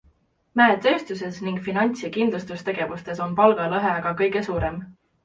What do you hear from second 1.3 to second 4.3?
ning finants- ja kindlustustegevuses on palgalõhe aga